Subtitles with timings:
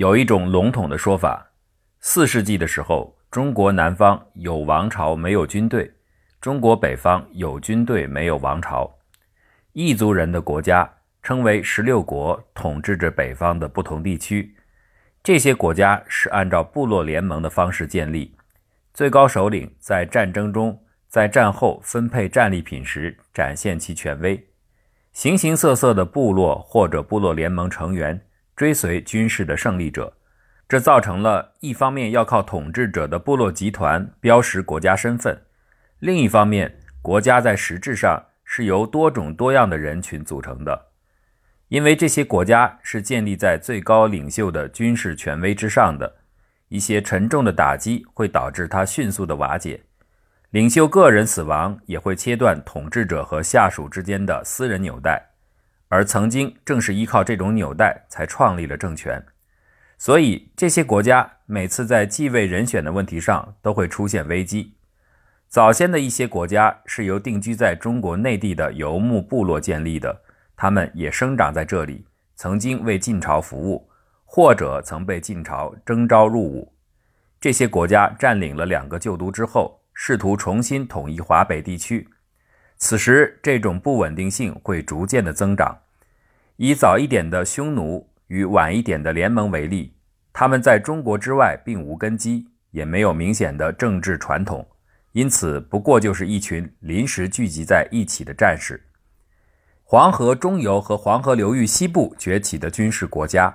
[0.00, 1.46] 有一种笼统的说法：
[2.00, 5.92] 四世纪的时候，中国南方有王朝没有军队，
[6.40, 8.90] 中国北方有军队没有王朝。
[9.74, 10.90] 异族人的国家
[11.22, 14.56] 称为十六国，统治着北方的不同地区。
[15.22, 18.34] 这些国家是按照部落联盟的方式建立，
[18.94, 24.48] 最高首领在战争中、在战后分配战利品时展现其权威。
[25.12, 28.18] 形形色色的部落或者部落联盟成员
[28.60, 30.12] 追随军事的胜利者，
[30.68, 35.40] 这造成了一方面要靠统治者的部落集团标识国家身份，
[35.98, 40.88] 另一方面国家在实质上是由多种多样的人群组成的。
[41.68, 46.16] 因为这些国家是建立在最高领袖的军事权威之上的，
[46.68, 49.80] 一些沉重的打击会导致它迅速的瓦解。
[50.50, 55.29] 领袖个人死亡也会切断统治者和下属之间的私人纽带，
[55.90, 59.20] 而曾经正是依靠这种纽带才创立了政权。
[59.98, 64.76] 所以，这些国家每次在继位人选的问题上都会出现危机。
[65.48, 70.22] 早先的一些国家是由定居在中国内地的游牧部落建立的，
[70.56, 73.90] 他们也生长在这里，曾经为晋朝服务，
[74.24, 76.72] 或者曾被晋朝征召入伍。
[77.40, 79.76] 这些国家占领了两个旧都之后。
[80.02, 82.08] 试图重新统一华北地区，
[82.80, 85.78] 此时这种不稳定性会逐渐的增长。
[86.56, 89.94] 以早一点的匈奴与晚一点的联盟为例，
[90.32, 94.66] 他们在中国之外并无根基，也没有明显的政治传统，
[95.12, 98.82] 因此不过就是一群临时聚集在一起的战士。
[99.84, 103.54] 黄河中游和黄河流域西部崛起的军事国家，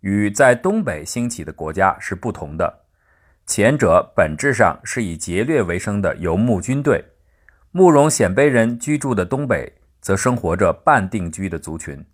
[0.00, 2.80] 与在东北兴起的国家是不同的。
[3.46, 7.04] 前者本质上是以劫掠为生的游牧军队，
[7.72, 12.04] 慕容鲜卑人居住的东北则生活着半定居的族群，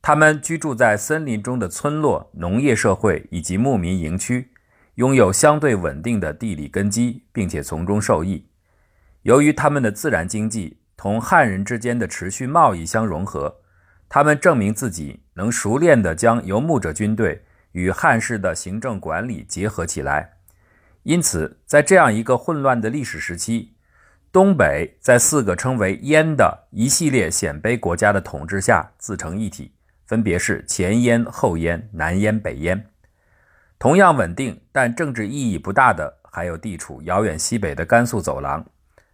[0.00, 4.52] 他们居住在森林中的村落、农业社会以及牧民营区，
[4.94, 8.46] 拥有相对稳定的地理根基，并且从中受益。
[9.22, 13.56] 由于他们的自然经济同汉人之间的持续贸易相融合，
[14.08, 20.34] 他们证明自己能熟练地将游牧者军队与汉式的行政管理结合起来。
[21.02, 23.74] 因此，在这样一个混乱的历史时期，
[24.32, 29.70] 东北在四个称为“燕”的一系列鲜卑国家的统治下自成一体，
[30.06, 32.86] 分别是前燕、后燕、南燕、北燕。
[33.78, 38.64] 同样稳定但政治意义不大的，还有地处遥远西北的甘肃走廊。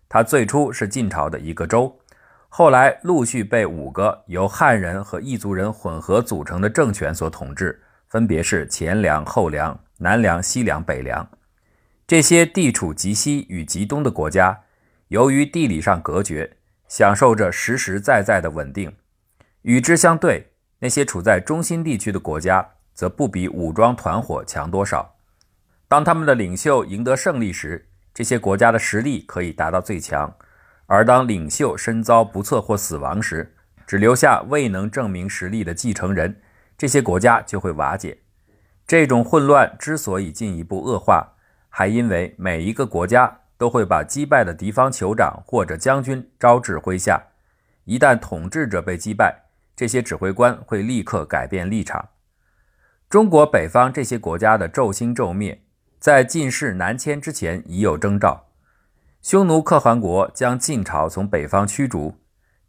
[0.09, 1.99] 它最初是晋朝的一个州，
[2.49, 11.29] 后来陆续被五个由汉人和异族人混合组成的政权所统治，分别是前凉、后凉、南凉、西凉、北凉。
[12.06, 14.61] 这些地处极西与极东的国家，
[15.09, 18.95] 由于地理上隔绝，享受着实实在在的稳定。
[19.63, 25.17] 与之相对，那些处在中心地区的国家，则不比武装团伙强多少。
[25.89, 30.31] 当他们的领袖赢得胜利时，这些国家的实力可以达到最强；
[30.87, 33.55] 而当领袖身遭不测或死亡时，
[33.87, 36.43] 只留下未能证明实力的继承人，
[36.77, 38.19] 这些国家就会瓦解。
[38.87, 41.37] 这种混乱之所以进一步恶化，
[41.71, 47.21] 还因为每一个国家都会把击败的敌方酋长或者将军招至麾下，
[47.85, 49.43] 一旦统治者被击败，
[49.75, 52.09] 这些指挥官会立刻改变立场。
[53.11, 55.63] 中国北方这些国家的骤兴骤灭，
[55.99, 58.47] 在晋室南迁之前已有征兆。
[59.21, 62.21] 匈奴可汗国将晋朝从北方驱逐，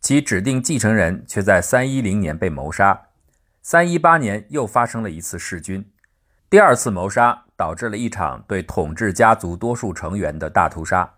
[0.02, 3.08] 其指定继承人却在三一零年被谋杀。
[3.62, 5.92] 三一八年又发生了一次弑君，
[6.50, 7.46] 第二次谋杀。
[7.60, 11.16] 导致了一场对统治家族多数成员的大屠杀，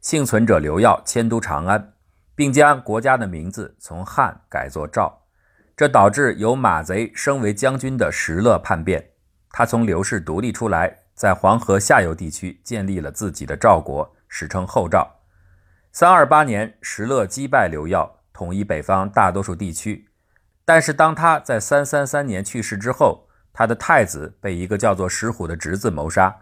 [0.00, 1.92] 幸存者刘耀迁都长安，
[2.34, 5.26] 并将国家的名字从汉改作赵，
[5.76, 9.10] 这导致由马贼升为将军的石勒叛变，
[9.50, 15.20] 他从刘氏独立出来，在黄河下游地区建立了自己的赵国，史称后赵。
[15.92, 20.08] 三二八年，石勒击败刘耀，统一北方大多数地区，
[20.64, 23.23] 但是当他在三三三年去世之后。
[23.56, 26.40] 他的太子被一个叫做石虎的侄子谋杀，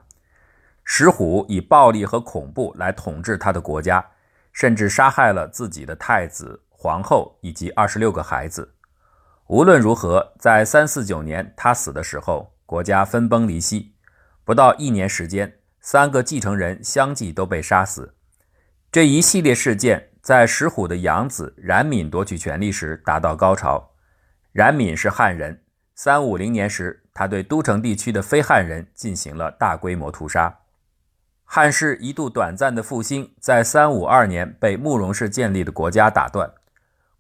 [0.82, 4.04] 石虎以暴力和恐怖来统治他的国家，
[4.50, 8.72] 甚至杀害了自己的太子、皇后以及二十六个孩子。
[9.48, 13.94] 无论如何，在三四九年他死的时候，国家分崩离析，
[14.42, 18.14] 不到一年时间，三个继承人相继都被杀死。
[18.90, 23.90] 这一系列事件在石虎的养子冉闵夺取权力时达到高潮。
[24.52, 25.62] 冉闵是汉人。
[25.94, 27.01] 三五零年时。
[27.14, 30.60] 他对都城地区的非汉人进行了大规模屠杀。
[31.44, 36.50] 汉室一度短暂的复兴，在三五二年被慕容氏建立的国家打断。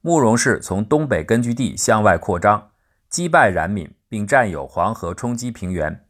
[0.00, 2.70] 慕容氏从东北根据地向外扩张，
[3.08, 6.04] 击败冉闵，并占有黄河冲积平原。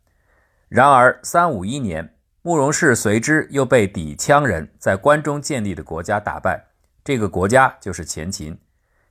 [0.68, 6.68] 然而，三五一年，慕容氏随之又被氐羌人在关中建立的国家打败。
[7.04, 8.56] 这个国家就是前秦。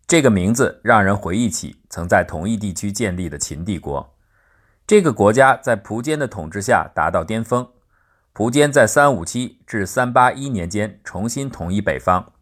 [0.08, 4.16] 这个名字让人回忆起曾在同一地区建立的秦帝国。
[4.92, 7.66] 这个国家在苻坚的统治下达到巅峰。
[8.34, 12.34] 苻坚在三五七至三八一年间重新统一北方。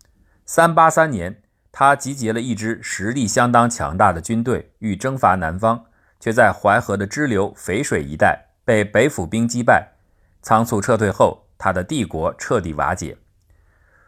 [0.48, 5.86] 三八三年，他集结了一支实力相当强大的军队，欲征伐南方，
[6.20, 9.92] 却在淮河的支流淝水一带被北府兵击败。
[10.42, 13.16] 仓促撤退后，他的帝国彻底瓦解。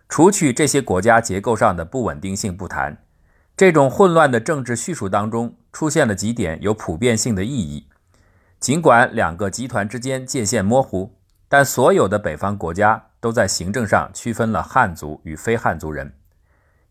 [0.09, 3.03] 除去这些国家结构上的不稳定性不谈。
[3.55, 7.85] 这种混乱的政治叙述当中出现了几点有普遍性的意义。
[8.61, 11.17] 尽管两个集团之间界限模糊，
[11.49, 16.13] 但所有的北方国家都在行政上区分了汉族与非汉族人。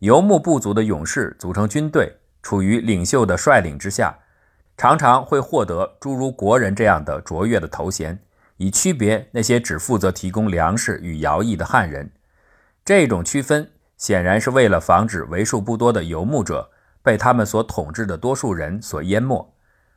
[0.01, 4.19] 游牧部族的勇士组成军队，处于领袖的率领之下，
[4.77, 8.19] 常常会获得诸如国人这样的卓越的头衔，
[8.57, 12.11] 以区别那些只负责提供粮食与徭役的汉人。
[12.85, 13.71] 这种区分。
[13.97, 16.71] 显然是为了防止为数不多的游牧者
[17.03, 19.53] 被他们所统治的多数人所淹没，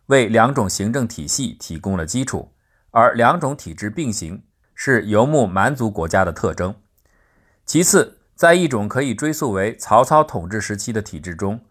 [0.07, 2.53] 为两种行政体系提供了基础。
[2.91, 4.43] 而两种体制并行
[4.75, 6.75] 是游牧蛮族国家的特征。
[7.65, 11.61] 其次，在一种可以追溯为曹操统治时期的体制中，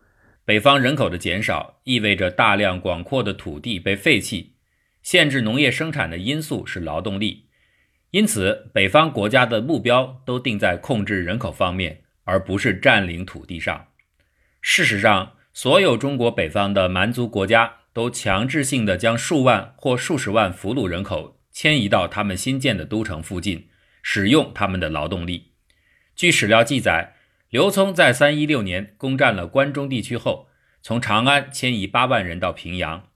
[0.45, 4.55] 北方人口的减少意味着大量广阔的土地被废弃，
[5.03, 7.49] 限制农业生产的因素是劳动力，
[8.11, 12.01] 因此北方国家的目标都定在控制人口方面。
[12.25, 13.89] 而不是占领土地上。
[14.61, 23.69] 事实上，所有中国北方的蛮族国家都强制性的将数万或数十万俘虏人口迁移到他们新建的都城附近，
[24.03, 25.53] 使用他们的劳动力。
[26.17, 27.15] 据史料记载，
[27.51, 30.49] 刘聪在三一六年攻占了关中地区后，
[30.81, 33.11] 从长安迁移八万人到平阳；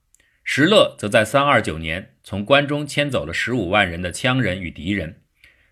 [0.44, 5.23] 石勒则在三二九年从关中迁走了十五万人的羌人与敌人，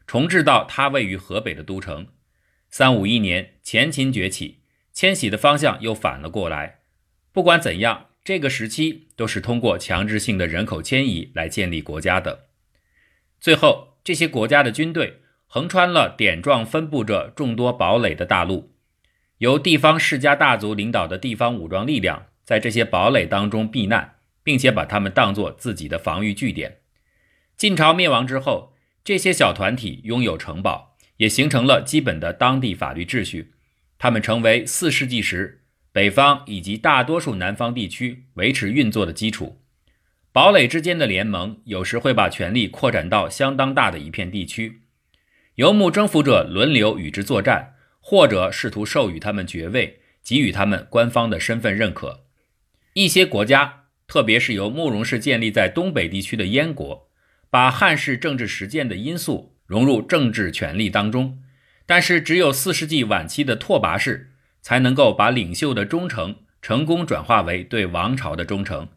[0.06, 2.08] 重置到他位于河北的都城。
[2.70, 4.62] 三五一年，前秦崛起，
[4.92, 6.80] 迁徙的方向又反了过来。
[7.32, 12.46] 不管怎样，这个时期都是通过强制性的人口迁移来建立国家的。
[13.38, 18.72] 最后，这些国家的军队横穿了点状分布着众多堡垒的大陆，
[19.38, 26.78] 由地方世家大族领导的地方武装力量在这些堡垒当中避难，并且把他们当作自己的防御据点。
[27.56, 28.74] 晋朝灭亡之后，
[29.04, 30.92] 这些小团体拥有城堡。
[31.18, 33.52] 也形成了基本的当地法律秩序，
[33.98, 35.62] 他们成为四世纪时
[35.94, 39.60] 北方以及大多数南方地区维持运作的基础。
[40.32, 44.80] 堡垒之间的联盟有时会把权力扩展到相当大的一片地区，
[45.54, 52.24] 游牧征服者轮流与之作战，或者试图授予他们爵位，给予他们官方的身份认可。
[52.94, 57.08] 一些国家，特别是由慕容氏建立在东北地区的燕国，
[57.48, 59.52] 把汉室政治实践的因素。
[59.66, 61.38] 融入政治权力当中，
[61.86, 64.33] 但是只有四世纪晚期的拓跋氏
[64.64, 68.88] 才能够把领袖的忠诚成功转化为对王朝的忠诚。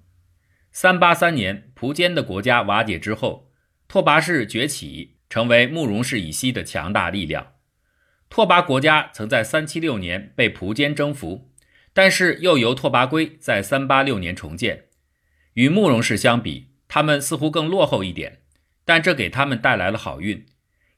[0.71, 3.51] 三八三年，苻坚的国家瓦解之后，
[3.89, 7.55] 拓跋氏崛起，成为慕容氏以西的强大力量。
[8.29, 11.51] 拓跋国家曾在三七六年被苻坚征服，
[11.91, 14.85] 但是又由拓跋圭在三八六年重建。
[15.55, 18.39] 与慕容氏相比，他们似乎更落后一点，
[18.85, 20.45] 但这给他们带来了好运。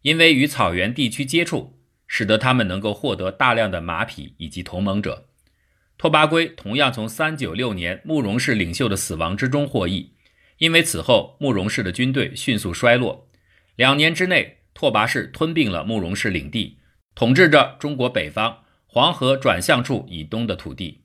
[0.03, 1.78] 因为与草原地区接触，
[2.09, 5.29] 使得他们能够获得大量的马匹以及同盟者。
[5.97, 10.13] 拓跋圭同样从三九六年慕容氏领袖的死亡之中获益，
[10.57, 13.29] 因为此后慕容氏的军队迅速衰落。
[13.75, 16.79] 两年之内，拓跋氏吞并了慕容氏领地，
[17.15, 21.03] 统治着中国北方黄河转向处以东的土地。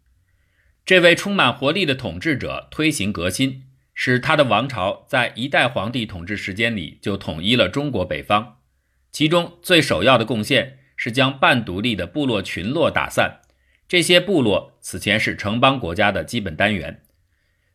[0.87, 8.59] 这位充满活力的统治者推行革新，使他的王朝在一代皇帝统治时间里就统一了中国北方。
[9.11, 13.41] 其中最首要的贡献是将半独立的部落群落打散。
[13.87, 17.03] 这些部落此前是城邦国家的基本单元。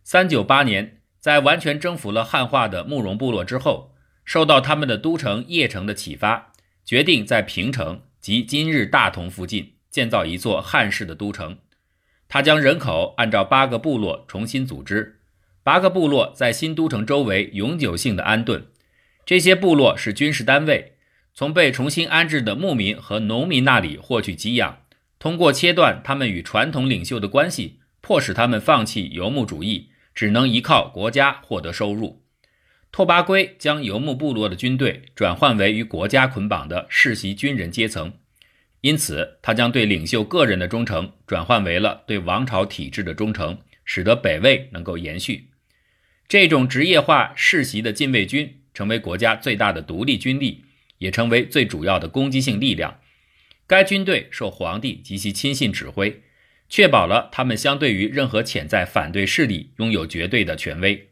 [0.04, 3.94] 三九八年，在完全征服了汉化的慕容部落之后，
[4.26, 6.52] 受到他们的都城邺城的启发，
[6.84, 11.60] 决定在平城及今日大同附近建造一座汉式的都城。
[12.28, 15.20] 他将人口按照八个部落重新组织，
[15.64, 18.66] 八个部落在新都城周围永久性的安顿。
[19.26, 20.96] 这些部落是军事单位。
[21.40, 24.80] 从被重新安置的牧民和农民那里获取给养，
[25.20, 32.26] 通过切断他们与传统领袖的关系，迫使他们放弃游牧主义，只能依靠国家获得收入。
[32.92, 38.12] 拓跋圭将游牧部落的军队转换为与国家捆绑的世袭军人阶层，
[38.82, 45.52] 因此他将对领袖个人的忠诚转换为了对王朝体制的忠诚，使得北魏能够延续。
[46.28, 50.66] 这种职业化世袭的禁卫军成为国家最大的独立军力，
[51.00, 53.00] 也成为最主要的攻击性力量。
[53.68, 56.22] 该军队受皇帝及其亲信指挥，
[56.70, 61.10] 确保了他们相对于任何潜在反对势力拥有绝对的权威。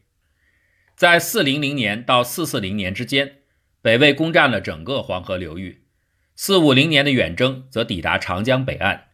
[0.96, 3.36] 在400年到440年之间，
[3.80, 5.84] 北魏攻占了整个黄河流域。
[6.36, 9.04] 450年的远征则抵达长江北岸。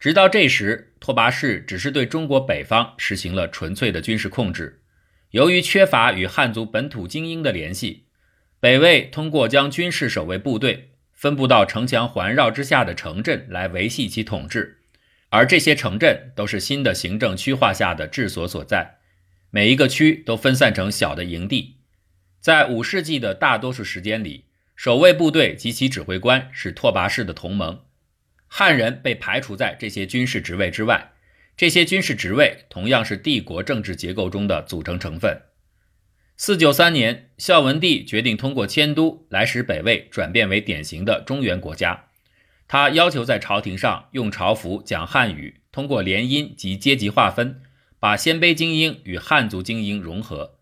[0.00, 4.82] 直到这时，拓跋氏只是对中国北方实行了纯粹的军事控制。
[5.30, 8.07] 由于缺乏与汉族本土精英的联系，
[8.60, 10.90] 北魏通过将军事守卫部队。
[11.12, 14.78] 分布到城墙环绕之下的城镇来维系其统治，
[15.30, 18.98] 而这些城镇都是新的行政区划下的治所所在，
[19.50, 21.78] 每一个区都分散成小的营地。
[22.40, 24.44] 在五世纪的大多数时间里，
[24.76, 27.80] 守卫部队及其指挥官是拓跋氏的同盟，
[28.46, 31.10] 汉人被排除在这些军事职位之外。
[31.56, 35.36] 这些军事职位同样是帝国政治结构中的组成成分。
[36.40, 42.04] 四九三年，孝文帝决定通过迁都来使北魏转变为典型的中原国家。
[42.68, 47.60] 他要求在朝廷上用朝服讲汉语，通过联姻及阶级划分，
[47.98, 50.60] 把鲜卑精英与汉族精英融合。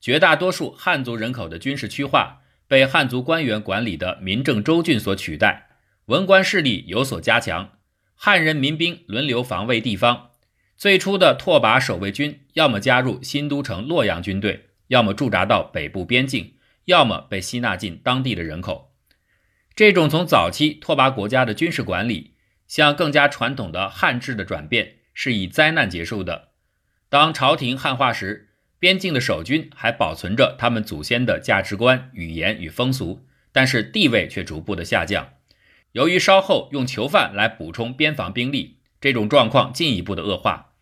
[0.00, 5.68] 绝大多数汉族人口的军事区划被汉族官员管理的民政州郡所取代，
[6.06, 7.72] 文官势力有所加强，
[8.14, 10.30] 汉人民兵轮流防卫地方。
[10.78, 14.68] 最初的拓跋守卫军要么加入新都城洛阳军队。
[14.92, 18.92] 要么驻扎到北部边境，要么被吸纳进当地的人口。
[19.74, 22.34] 这种从早期拓跋国家的军事管理
[22.68, 26.50] 向更加传统的汉制的转变，是以灾难结束的。
[27.08, 35.30] 当朝廷汉化时，边境的守军还保存着他们祖先的价值观、语言与风俗，但是地位却逐步的下降。
[35.92, 40.74] 由于稍后用囚犯来补充边防兵力，这种状况进一步的恶化。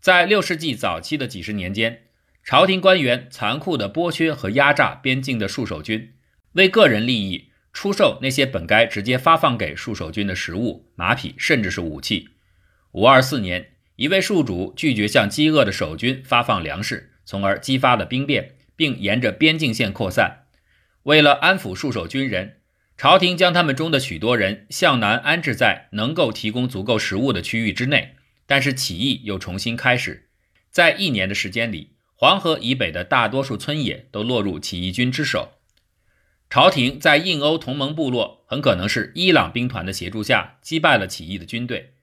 [0.00, 2.02] 在六世纪早期的几十年间。
[2.44, 6.12] 朝廷官员残酷地剥削和压榨边境的戍守军，
[6.52, 12.28] 为个人利益出售那些本该直接发放给戍守军的食物、马匹，甚至是武器。
[12.92, 20.44] 五二四年，一位戍主拒绝向饥饿的守军发放粮食，从而激发了兵变，并沿着边境线扩散。
[21.04, 22.58] 为了安抚戍守军人，
[22.98, 28.16] 朝廷将他们中的许多人向南安置在能够提供足够食物的区域之内。
[28.46, 30.28] 但是起义又重新开始，
[30.70, 31.93] 在一年的时间里。
[32.16, 35.52] 黄河以北的大多数村野都落入起义军之手。
[36.48, 41.94] 朝廷在印欧同盟部落很可能是伊朗兵团的协助下击败了起义的军队。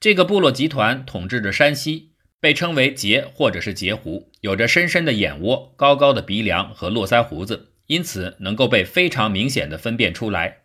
[0.00, 10.58] 这个部落集团统治着山西，被称为羯或者是羯胡，有着深深的眼窝、高高的鼻梁和络腮胡子，因此能够被非常明显的分辨出来。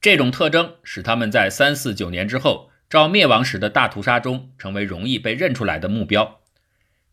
[0.00, 6.37] 这种特征使他们在三四九年之后赵灭亡时的大屠杀中成为容易被认出来的目标。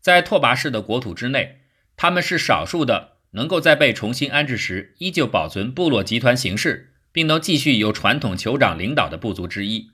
[0.06, 1.62] 在拓跋氏的国土之内，
[1.96, 9.90] 他们是少数的能够在被重新安置时依旧保存部落集团形式，并能继续由传统酋长领导的部族之一。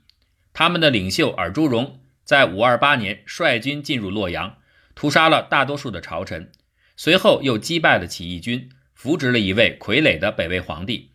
[0.53, 4.57] 他们的领袖尔朱荣在528年率军进入洛阳，
[4.93, 6.51] 屠杀了大多数的朝臣，
[6.95, 11.09] 随后又击败了起义军，扶植了一位傀儡的北魏皇帝。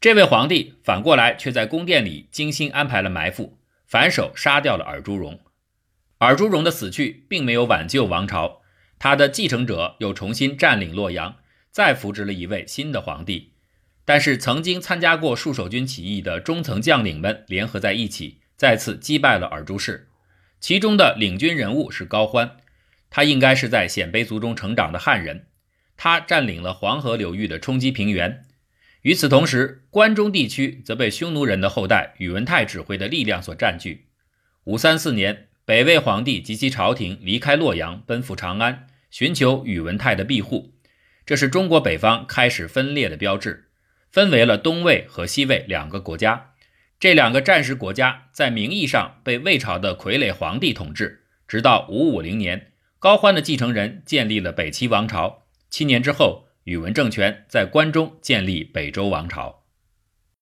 [0.00, 5.40] 这位皇帝反过来却在宫殿里精心安排了埋伏，反手杀掉了尔朱荣。
[6.18, 8.62] 尔朱荣的死去并没有挽救王朝，
[8.98, 11.36] 他的继承者又重新占领洛阳，
[11.70, 13.52] 再扶植了一位新的皇帝。
[14.04, 20.08] 但是，曾经参加过戍守军起义的中层将领们联合在一起，再次击败了尔朱氏。
[20.58, 22.56] 其中的领军人物是高欢，
[23.10, 25.46] 他应该是在鲜卑族中成长的汉人。
[25.96, 28.44] 他占领了黄河流域的冲积平原。
[29.02, 34.06] 与此同时，关中地区则被匈奴人的后代宇文泰指挥的力量所占据。
[34.64, 35.47] 五三四年。
[35.68, 40.72] 北魏皇帝及其朝廷离开洛阳，奔赴长安，寻求宇文泰的庇护。
[41.26, 43.68] 这是中国北方开始分裂的标志，
[44.10, 46.52] 分为了东魏和西魏两个国家。
[46.98, 55.42] 这两个战时国家在名义上被魏朝的傀儡皇帝统治，直到五五零年，高欢的继承人建立了北齐王朝。
[55.68, 59.57] 七年之后，宇文政权在关中建立北周王朝。